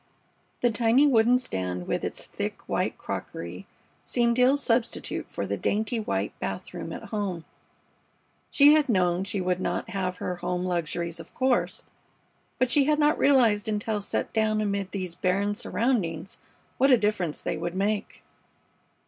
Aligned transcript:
The 0.61 0.71
tiny 0.71 1.05
wooden 1.05 1.37
stand 1.37 1.85
with 1.85 2.03
its 2.03 2.25
thick, 2.25 2.67
white 2.67 2.97
crockery 2.97 3.67
seemed 4.03 4.39
ill 4.39 4.57
substitute 4.57 5.29
for 5.29 5.45
the 5.45 5.57
dainty 5.57 5.99
white 5.99 6.33
bath 6.39 6.73
room 6.73 6.91
at 6.91 7.09
home. 7.09 7.45
She 8.49 8.73
had 8.73 8.89
known 8.89 9.25
she 9.25 9.41
would 9.41 9.61
not 9.61 9.91
have 9.91 10.17
her 10.17 10.37
home 10.37 10.65
luxuries, 10.65 11.19
of 11.19 11.35
course, 11.35 11.85
but 12.57 12.71
she 12.71 12.85
had 12.85 12.97
not 12.97 13.19
realized 13.19 13.69
until 13.69 14.01
set 14.01 14.33
down 14.33 14.59
amid 14.59 14.89
these 14.89 15.13
barren 15.13 15.53
surroundings 15.53 16.39
what 16.79 16.89
a 16.89 16.97
difference 16.97 17.39
they 17.39 17.55
would 17.57 17.75
make. 17.75 18.23